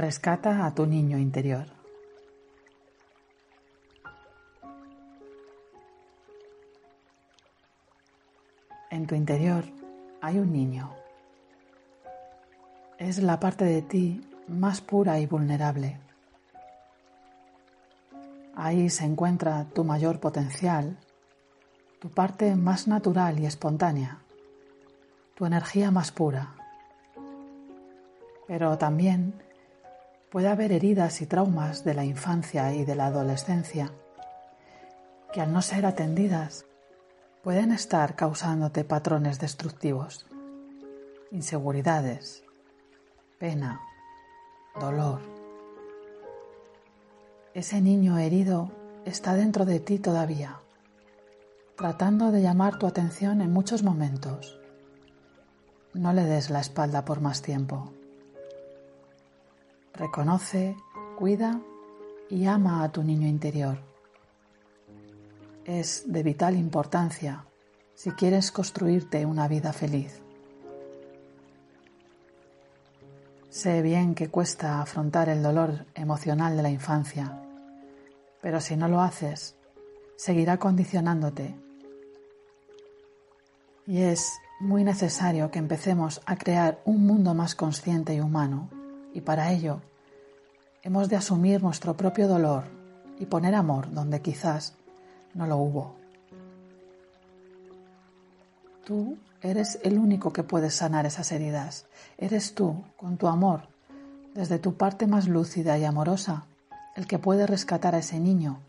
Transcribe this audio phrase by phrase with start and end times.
[0.00, 1.66] Rescata a tu niño interior.
[8.90, 9.62] En tu interior
[10.22, 10.94] hay un niño.
[12.96, 15.98] Es la parte de ti más pura y vulnerable.
[18.56, 20.96] Ahí se encuentra tu mayor potencial,
[21.98, 24.22] tu parte más natural y espontánea,
[25.34, 26.54] tu energía más pura.
[28.46, 29.49] Pero también
[30.30, 33.92] puede haber heridas y traumas de la infancia y de la adolescencia
[35.32, 36.66] que al no ser atendidas
[37.42, 40.26] pueden estar causándote patrones destructivos,
[41.30, 42.44] inseguridades,
[43.38, 43.80] pena,
[44.78, 45.20] dolor.
[47.54, 48.70] Ese niño herido
[49.04, 50.60] está dentro de ti todavía,
[51.76, 54.60] tratando de llamar tu atención en muchos momentos.
[55.94, 57.92] No le des la espalda por más tiempo.
[59.94, 60.76] Reconoce,
[61.16, 61.60] cuida
[62.28, 63.78] y ama a tu niño interior.
[65.64, 67.44] Es de vital importancia
[67.94, 70.22] si quieres construirte una vida feliz.
[73.50, 77.42] Sé bien que cuesta afrontar el dolor emocional de la infancia,
[78.40, 79.56] pero si no lo haces,
[80.16, 81.54] seguirá condicionándote.
[83.86, 88.70] Y es muy necesario que empecemos a crear un mundo más consciente y humano,
[89.12, 89.80] y para ello
[90.82, 92.64] hemos de asumir nuestro propio dolor
[93.18, 94.74] y poner amor donde quizás
[95.34, 95.94] no lo hubo.
[98.84, 101.86] Tú eres el único que puede sanar esas heridas.
[102.18, 103.68] Eres tú, con tu amor,
[104.34, 106.46] desde tu parte más lúcida y amorosa,
[106.96, 108.60] el que puede rescatar a ese niño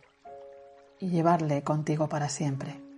[0.99, 2.90] y llevarle contigo para siempre.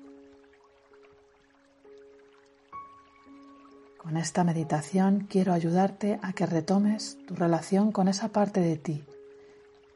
[4.03, 9.05] Con esta meditación quiero ayudarte a que retomes tu relación con esa parte de ti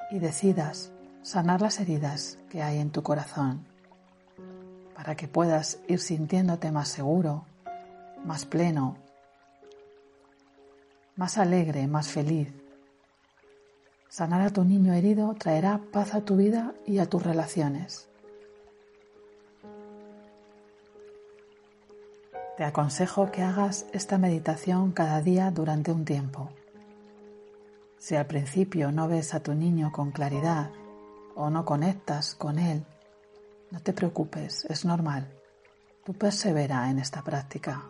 [0.09, 3.65] y decidas sanar las heridas que hay en tu corazón
[4.95, 7.43] para que puedas ir sintiéndote más seguro,
[8.23, 8.95] más pleno,
[11.17, 12.47] más alegre, más feliz.
[14.07, 18.07] Sanar a tu niño herido traerá paz a tu vida y a tus relaciones.
[22.57, 26.49] Te aconsejo que hagas esta meditación cada día durante un tiempo.
[27.99, 30.71] Si al principio no ves a tu niño con claridad
[31.35, 32.83] o no conectas con él,
[33.69, 35.31] no te preocupes, es normal.
[36.03, 37.83] Tú persevera en esta práctica.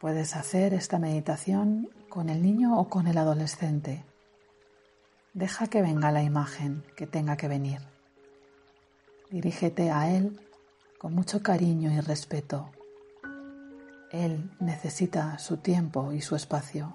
[0.00, 4.04] Puedes hacer esta meditación con el niño o con el adolescente.
[5.32, 7.82] Deja que venga la imagen que tenga que venir.
[9.30, 10.40] Dirígete a él
[10.98, 12.72] con mucho cariño y respeto.
[14.10, 16.94] Él necesita su tiempo y su espacio.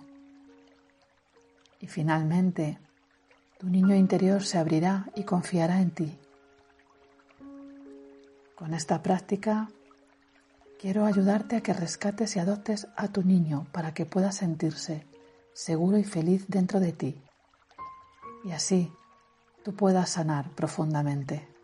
[1.80, 2.78] Y finalmente,
[3.58, 6.20] tu niño interior se abrirá y confiará en ti.
[8.56, 9.70] Con esta práctica
[10.80, 15.06] quiero ayudarte a que rescates y adoptes a tu niño para que pueda sentirse
[15.54, 17.22] seguro y feliz dentro de ti.
[18.44, 18.92] Y así
[19.64, 21.55] tú puedas sanar profundamente.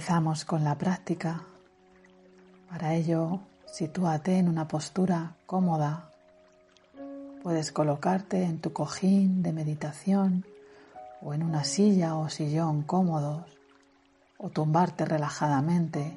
[0.00, 1.42] Empezamos con la práctica.
[2.70, 6.10] Para ello, sitúate en una postura cómoda.
[7.42, 10.46] Puedes colocarte en tu cojín de meditación
[11.20, 13.44] o en una silla o sillón cómodos
[14.38, 16.16] o tumbarte relajadamente.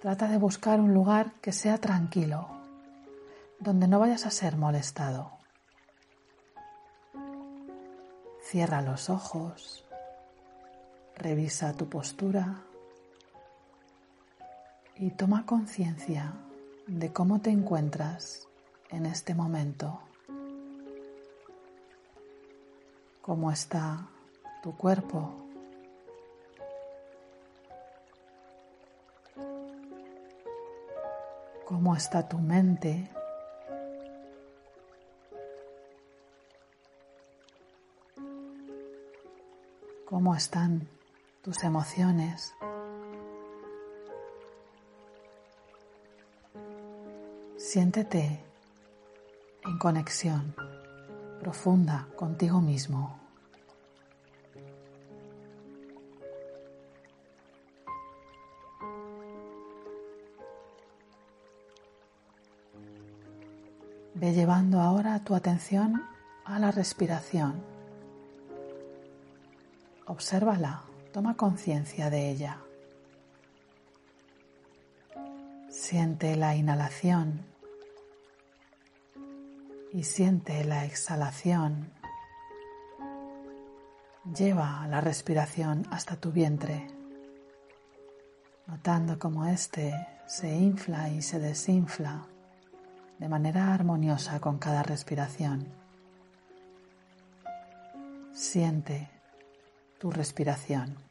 [0.00, 2.48] Trata de buscar un lugar que sea tranquilo,
[3.60, 5.32] donde no vayas a ser molestado.
[8.42, 9.85] Cierra los ojos
[11.16, 12.62] Revisa tu postura
[14.96, 16.34] y toma conciencia
[16.86, 18.46] de cómo te encuentras
[18.90, 19.98] en este momento.
[23.22, 24.06] Cómo está
[24.62, 25.34] tu cuerpo.
[31.64, 33.10] Cómo está tu mente.
[40.04, 40.95] Cómo están
[41.46, 42.56] tus emociones.
[47.56, 48.42] Siéntete
[49.64, 50.56] en conexión
[51.38, 53.16] profunda contigo mismo.
[64.14, 66.02] Ve llevando ahora tu atención
[66.44, 67.62] a la respiración.
[70.06, 70.85] Obsérvala
[71.16, 72.58] toma conciencia de ella.
[75.70, 77.40] Siente la inhalación
[79.94, 81.90] y siente la exhalación.
[84.36, 86.86] Lleva la respiración hasta tu vientre,
[88.66, 89.94] notando cómo éste
[90.26, 92.26] se infla y se desinfla
[93.18, 95.66] de manera armoniosa con cada respiración.
[98.34, 99.08] Siente
[99.98, 101.05] tu respiración.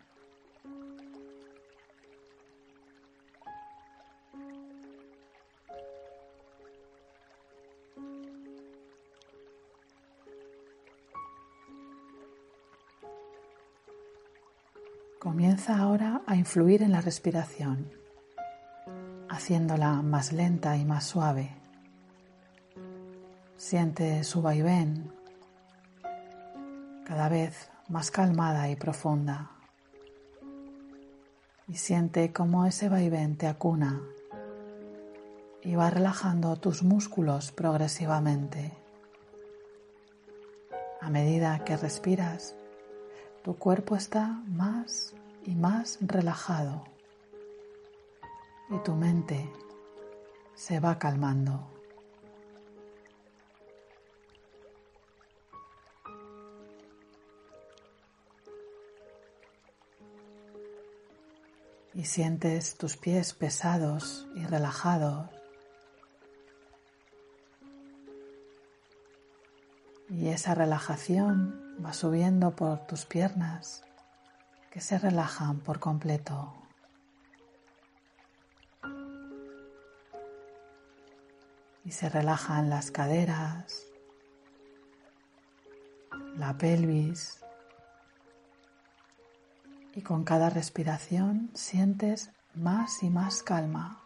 [15.67, 17.89] Ahora a influir en la respiración,
[19.29, 21.50] haciéndola más lenta y más suave.
[23.57, 25.12] Siente su vaivén
[27.03, 29.50] cada vez más calmada y profunda.
[31.68, 34.03] Y siente cómo ese vaivén te acuna
[35.63, 38.71] y va relajando tus músculos progresivamente.
[41.01, 42.56] A medida que respiras,
[43.44, 45.15] tu cuerpo está más
[45.45, 46.83] y más relajado
[48.69, 49.51] y tu mente
[50.56, 51.71] se va calmando.
[61.94, 65.30] y sientes tus pies pesados y relajados.
[70.09, 73.86] Y esa relajación va subiendo por tus piernas
[74.75, 76.54] que se relajan por completo.
[81.86, 83.86] Y se relajan las caderas,
[86.36, 87.39] la pelvis,
[89.94, 94.04] y con cada respiración sientes más y más calma.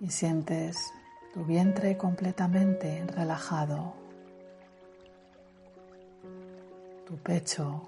[0.00, 0.92] Y sientes
[1.34, 3.99] tu vientre completamente relajado,
[7.10, 7.82] tu pecho,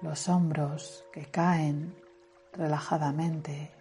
[0.00, 1.92] los hombros que caen
[2.52, 3.72] relajadamente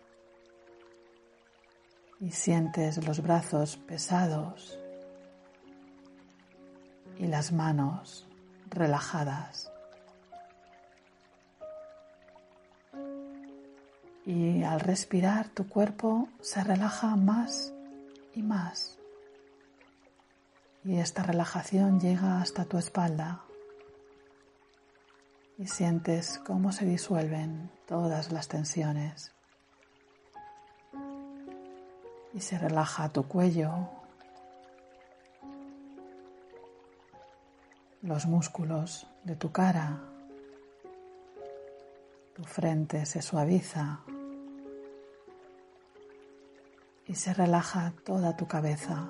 [2.19, 4.79] y sientes los brazos pesados
[7.19, 8.27] y las manos
[8.71, 9.71] relajadas.
[14.25, 17.71] Y al respirar tu cuerpo se relaja más
[18.33, 18.98] y más.
[20.83, 23.43] Y esta relajación llega hasta tu espalda.
[25.57, 29.33] Y sientes cómo se disuelven todas las tensiones.
[32.33, 33.89] Y se relaja tu cuello,
[38.01, 39.99] los músculos de tu cara,
[42.33, 43.99] tu frente se suaviza
[47.05, 49.09] y se relaja toda tu cabeza.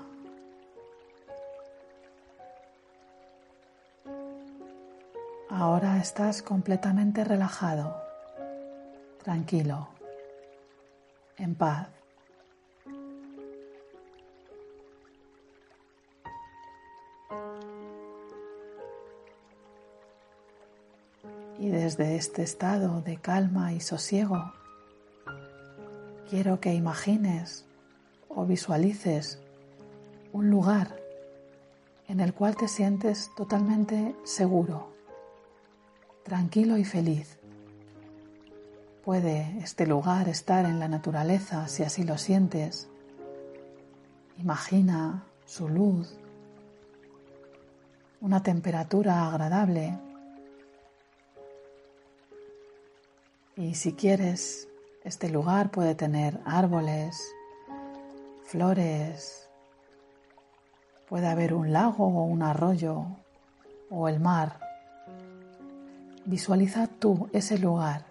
[5.62, 8.02] Ahora estás completamente relajado,
[9.22, 9.90] tranquilo,
[11.36, 11.90] en paz.
[21.58, 24.54] Y desde este estado de calma y sosiego,
[26.30, 27.66] quiero que imagines
[28.30, 29.42] o visualices
[30.32, 30.96] un lugar
[32.08, 34.99] en el cual te sientes totalmente seguro,
[36.24, 37.38] tranquilo y feliz.
[39.04, 42.90] Puede este lugar estar en la naturaleza si así lo sientes.
[44.38, 46.18] Imagina su luz,
[48.22, 49.98] una temperatura agradable
[53.60, 54.70] Y si quieres,
[55.04, 57.22] este lugar puede tener árboles,
[58.46, 59.50] flores,
[61.10, 63.04] puede haber un lago o un arroyo
[63.90, 64.62] o el mar.
[66.30, 68.06] Visualiza tú ese lugar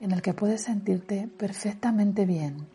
[0.00, 2.66] en el que puedes sentirte perfectamente bien.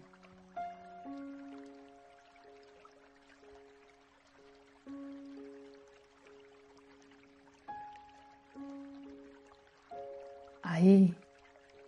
[10.64, 11.18] Ahí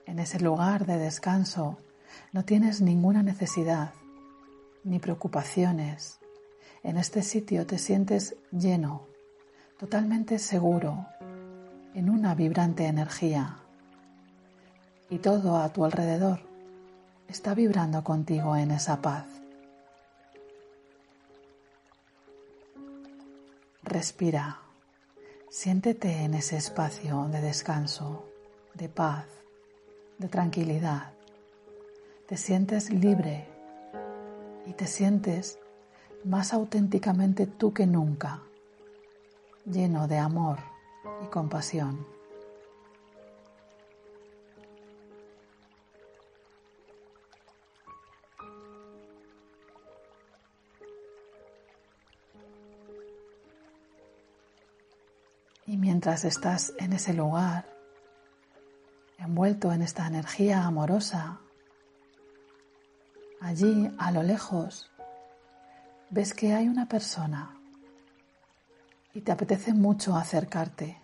[0.06, 1.78] en ese lugar de descanso
[2.34, 3.94] no tienes ninguna necesidad
[4.84, 6.20] ni preocupaciones.
[6.84, 9.08] En este sitio te sientes lleno,
[9.80, 11.08] totalmente seguro,
[11.94, 13.58] en una vibrante energía.
[15.10, 16.40] Y todo a tu alrededor
[17.28, 19.26] está vibrando contigo en esa paz.
[23.84, 24.60] Respira,
[25.50, 28.26] siéntete en ese espacio de descanso,
[28.74, 29.26] de paz,
[30.18, 31.12] de tranquilidad.
[32.28, 33.48] Te sientes libre
[34.66, 35.60] y te sientes
[36.24, 38.42] más auténticamente tú que nunca,
[39.66, 40.73] lleno de amor
[41.24, 42.06] y compasión.
[55.66, 57.66] Y mientras estás en ese lugar,
[59.18, 61.40] envuelto en esta energía amorosa,
[63.42, 64.92] allí a lo lejos
[66.10, 67.58] ves que hay una persona
[69.14, 71.00] y te apetece mucho acercarte.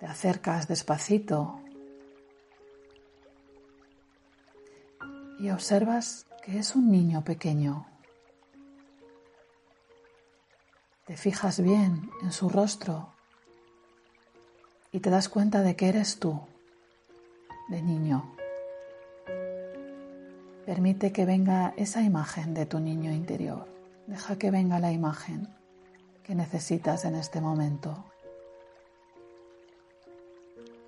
[0.00, 1.60] Te acercas despacito
[5.38, 7.86] y observas que es un niño pequeño.
[11.04, 13.12] Te fijas bien en su rostro
[14.92, 16.40] y te das cuenta de que eres tú,
[17.68, 18.34] de niño.
[20.64, 23.66] Permite que venga esa imagen de tu niño interior.
[24.06, 25.57] Deja que venga la imagen
[26.28, 28.04] que necesitas en este momento.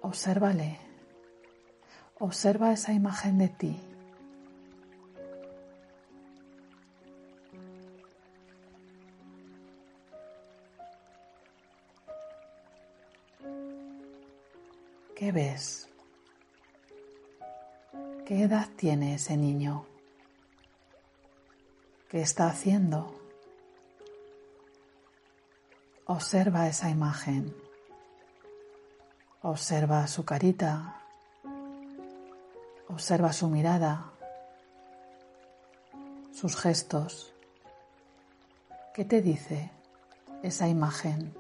[0.03, 0.79] Obsérvale.
[2.19, 3.81] Observa esa imagen de ti.
[15.17, 15.89] ¿Qué ves?
[18.27, 19.87] ¿Qué edad tiene ese niño?
[22.11, 23.20] ¿Qué está haciendo?
[26.11, 27.55] Observa esa imagen.
[29.43, 30.97] Observa su carita.
[32.89, 34.11] Observa su mirada.
[36.33, 37.33] Sus gestos.
[38.93, 39.71] ¿Qué te dice
[40.43, 41.33] esa imagen?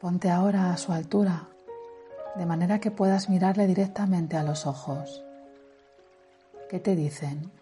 [0.00, 1.48] Ponte ahora a su altura,
[2.36, 5.22] de manera que puedas mirarle directamente a los ojos.
[6.68, 7.52] ¿Qué te dicen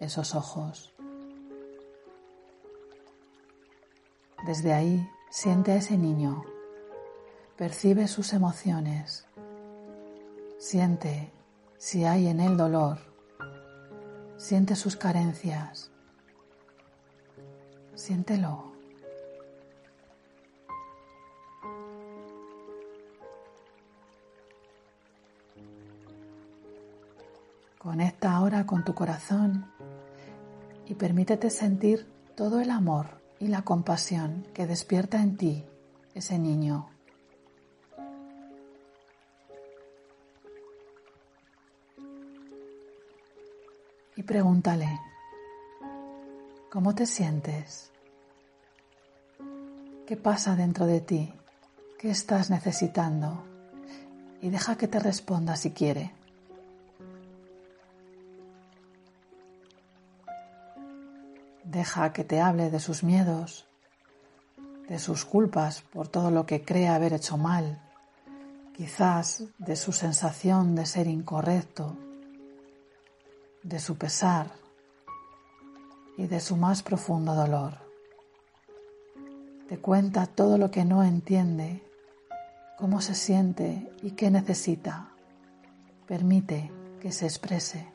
[0.00, 0.94] esos ojos?
[4.46, 6.42] Desde ahí siente a ese niño,
[7.56, 9.26] percibe sus emociones,
[10.58, 11.32] siente
[11.76, 12.98] si hay en él dolor,
[14.36, 15.92] siente sus carencias,
[17.94, 18.71] siéntelo.
[27.82, 29.66] Conecta ahora con tu corazón
[30.86, 35.64] y permítete sentir todo el amor y la compasión que despierta en ti
[36.14, 36.88] ese niño.
[44.14, 45.00] Y pregúntale,
[46.70, 47.90] ¿cómo te sientes?
[50.06, 51.34] ¿Qué pasa dentro de ti?
[51.98, 53.42] ¿Qué estás necesitando?
[54.40, 56.21] Y deja que te responda si quiere.
[61.64, 63.66] Deja que te hable de sus miedos,
[64.88, 67.80] de sus culpas por todo lo que cree haber hecho mal,
[68.74, 71.96] quizás de su sensación de ser incorrecto,
[73.62, 74.50] de su pesar
[76.16, 77.74] y de su más profundo dolor.
[79.68, 81.82] Te cuenta todo lo que no entiende,
[82.76, 85.12] cómo se siente y qué necesita.
[86.06, 87.91] Permite que se exprese.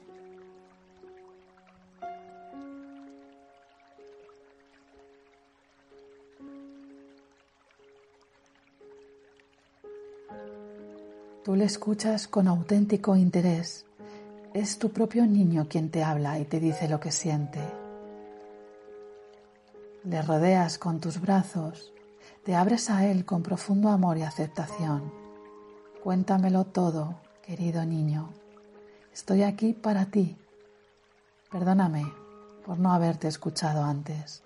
[11.48, 13.86] Tú le escuchas con auténtico interés.
[14.54, 17.62] Es tu propio niño quien te habla y te dice lo que siente.
[20.04, 21.94] Le rodeas con tus brazos,
[22.44, 25.10] te abres a él con profundo amor y aceptación.
[26.04, 28.34] Cuéntamelo todo, querido niño.
[29.14, 30.36] Estoy aquí para ti.
[31.50, 32.04] Perdóname
[32.66, 34.44] por no haberte escuchado antes.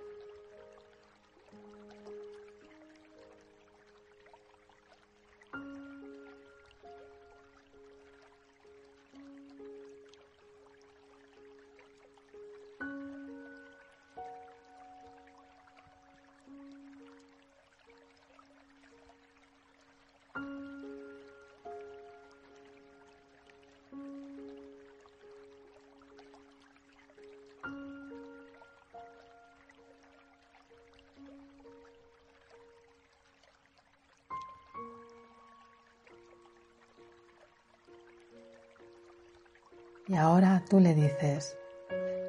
[40.12, 41.56] Y ahora tú le dices,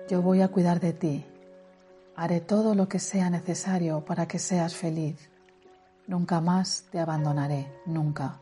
[0.09, 1.27] yo voy a cuidar de ti,
[2.15, 5.29] haré todo lo que sea necesario para que seas feliz,
[6.07, 8.39] nunca más te abandonaré, nunca.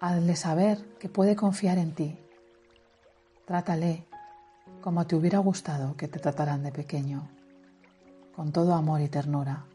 [0.00, 2.18] Hazle saber que puede confiar en ti.
[3.44, 4.06] Trátale
[4.80, 7.28] como te hubiera gustado que te trataran de pequeño,
[8.34, 9.66] con todo amor y ternura.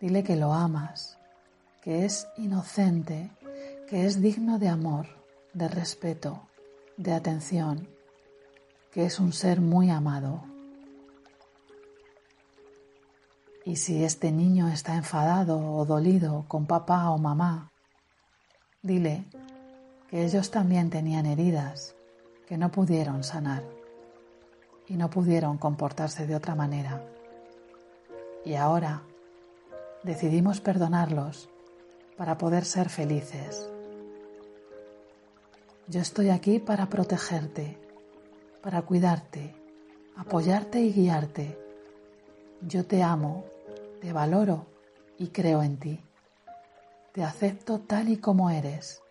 [0.00, 1.18] Dile que lo amas,
[1.82, 3.32] que es inocente,
[3.88, 5.08] que es digno de amor,
[5.54, 6.46] de respeto,
[6.96, 7.88] de atención,
[8.92, 10.44] que es un ser muy amado.
[13.64, 17.70] Y si este niño está enfadado o dolido con papá o mamá,
[18.82, 19.24] dile
[20.10, 21.94] que ellos también tenían heridas
[22.46, 23.62] que no pudieron sanar
[24.88, 27.02] y no pudieron comportarse de otra manera.
[28.44, 29.02] Y ahora
[30.02, 31.48] decidimos perdonarlos
[32.16, 33.71] para poder ser felices.
[35.92, 37.78] Yo estoy aquí para protegerte,
[38.62, 39.54] para cuidarte,
[40.16, 41.58] apoyarte y guiarte.
[42.62, 43.44] Yo te amo,
[44.00, 44.64] te valoro
[45.18, 46.00] y creo en ti.
[47.12, 49.02] Te acepto tal y como eres.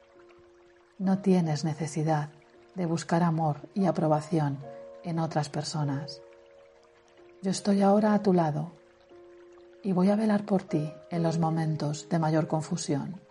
[0.98, 2.32] No tienes necesidad
[2.74, 4.58] de buscar amor y aprobación
[5.04, 6.20] en otras personas.
[7.44, 8.72] Yo estoy ahora a tu lado
[9.84, 13.22] y voy a velar por ti en los momentos de mayor confusión.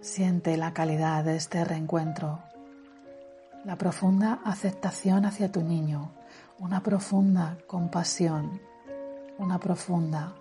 [0.00, 2.38] Siente la calidad de este reencuentro,
[3.66, 6.10] la profunda aceptación hacia tu niño,
[6.58, 8.62] una profunda compasión,
[9.36, 10.34] una profunda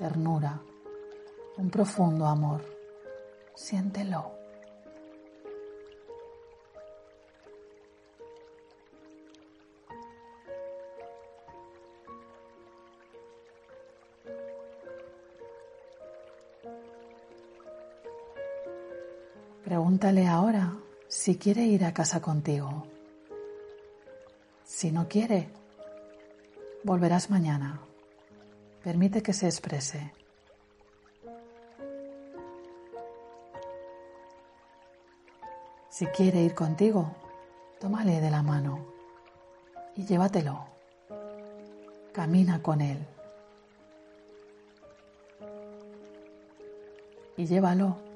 [0.00, 0.60] ternura,
[1.56, 2.64] un profundo amor.
[3.54, 4.33] Siéntelo.
[19.94, 20.76] Pregúntale ahora
[21.06, 22.84] si quiere ir a casa contigo.
[24.64, 25.50] Si no quiere,
[26.82, 27.78] volverás mañana.
[28.82, 30.12] Permite que se exprese.
[35.90, 37.14] Si quiere ir contigo,
[37.78, 38.84] tómale de la mano
[39.94, 40.66] y llévatelo.
[42.12, 42.98] Camina con él.
[47.36, 48.13] Y llévalo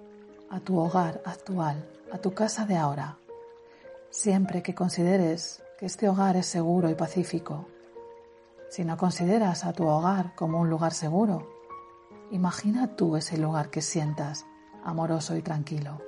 [0.51, 3.19] a tu hogar actual, a tu casa de ahora,
[4.11, 7.69] siempre que consideres que este hogar es seguro y pacífico.
[8.71, 11.49] Si no consideras a tu hogar como un lugar seguro,
[12.31, 14.45] imagina tú ese lugar que sientas
[14.85, 16.01] amoroso y tranquilo.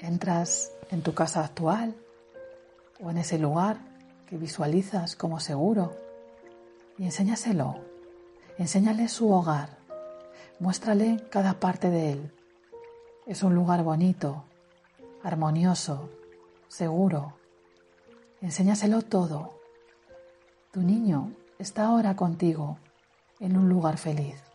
[0.00, 1.94] Entras en tu casa actual
[3.02, 3.78] o en ese lugar
[4.28, 6.03] que visualizas como seguro
[6.98, 7.76] y enséñaselo.
[8.58, 9.78] Enséñale su hogar.
[10.60, 12.32] Muéstrale cada parte de él.
[13.26, 14.44] Es un lugar bonito,
[15.22, 16.10] armonioso,
[16.68, 17.34] seguro.
[18.40, 19.58] Enséñaselo todo.
[20.72, 22.78] Tu niño está ahora contigo
[23.40, 24.53] en un lugar feliz.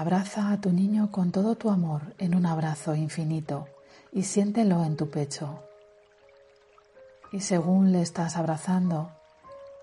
[0.00, 3.68] Abraza a tu niño con todo tu amor en un abrazo infinito
[4.12, 5.62] y siéntelo en tu pecho.
[7.32, 9.10] Y según le estás abrazando,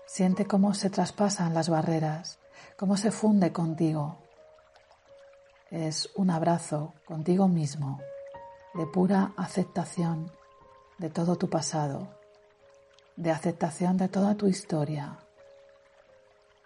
[0.08, 2.40] siente cómo se traspasan las barreras,
[2.76, 4.18] cómo se funde contigo.
[5.70, 8.00] Es un abrazo contigo mismo,
[8.74, 10.32] de pura aceptación
[10.98, 12.08] de todo tu pasado,
[13.14, 15.20] de aceptación de toda tu historia.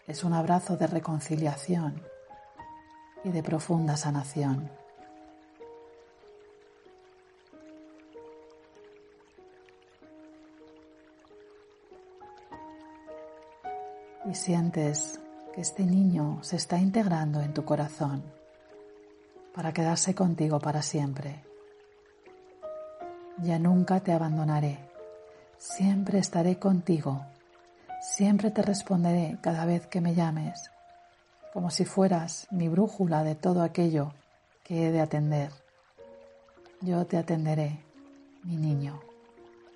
[0.06, 2.11] Es un abrazo de reconciliación
[3.24, 4.70] y de profunda sanación.
[14.24, 15.20] Y sientes
[15.54, 18.22] que este niño se está integrando en tu corazón
[19.54, 21.44] para quedarse contigo para siempre.
[23.38, 24.78] Ya nunca te abandonaré,
[25.58, 27.26] siempre estaré contigo,
[28.00, 30.71] siempre te responderé cada vez que me llames
[31.52, 34.12] como si fueras mi brújula de todo aquello
[34.64, 35.50] que he de atender.
[36.80, 37.78] Yo te atenderé,
[38.42, 39.00] mi niño,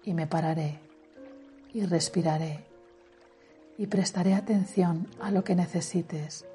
[0.03, 0.81] y me pararé,
[1.73, 2.65] y respiraré,
[3.79, 6.47] y prestaré atención a lo que necesites.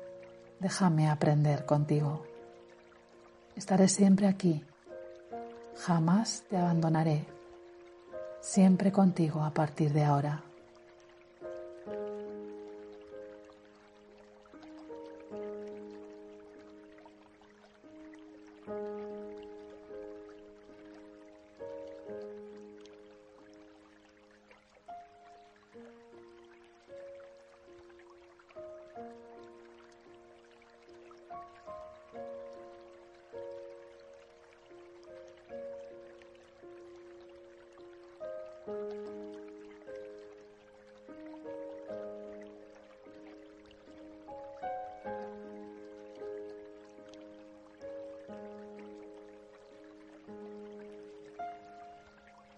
[0.60, 2.26] Déjame aprender contigo.
[3.56, 4.64] Estaré siempre aquí,
[5.78, 7.26] jamás te abandonaré,
[8.42, 10.44] siempre contigo a partir de ahora.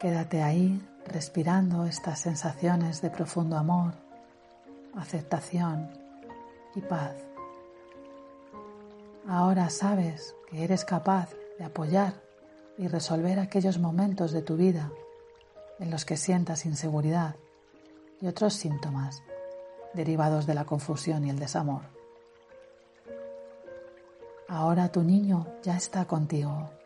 [0.03, 3.93] Quédate ahí respirando estas sensaciones de profundo amor,
[4.97, 5.89] aceptación
[6.75, 7.15] y paz.
[9.25, 12.21] Ahora sabes que eres capaz de apoyar
[12.77, 14.91] y resolver aquellos momentos de tu vida
[15.79, 17.37] en los que sientas inseguridad
[18.19, 19.23] y otros síntomas
[19.93, 21.83] derivados de la confusión y el desamor.
[24.49, 26.82] Ahora tu niño ya está contigo.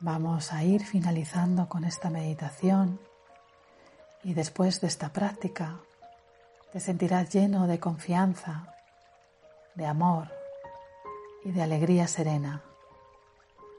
[0.00, 3.00] Vamos a ir finalizando con esta meditación
[4.22, 5.80] y después de esta práctica
[6.70, 8.74] te sentirás lleno de confianza,
[9.74, 10.30] de amor
[11.44, 12.62] y de alegría serena,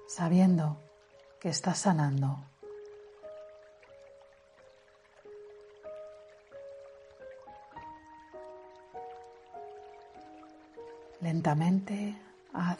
[0.07, 0.81] sabiendo
[1.39, 2.43] que estás sanando.
[11.21, 12.19] Lentamente
[12.53, 12.79] haz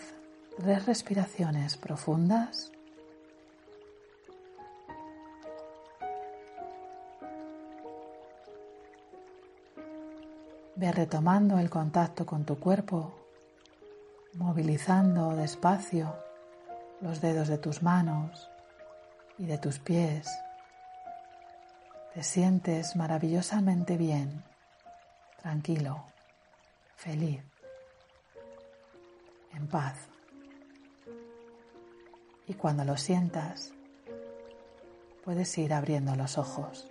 [0.58, 2.72] tres respiraciones profundas
[10.78, 13.12] Ve retomando el contacto con tu cuerpo,
[14.36, 16.16] movilizando despacio
[17.02, 18.48] los dedos de tus manos
[19.40, 20.28] y de tus pies.
[22.14, 24.44] Te sientes maravillosamente bien,
[25.42, 26.04] tranquilo,
[26.96, 27.42] feliz,
[29.54, 29.98] en paz.
[32.46, 33.74] Y cuando lo sientas,
[35.26, 36.88] puedes ir abriendo los ojos.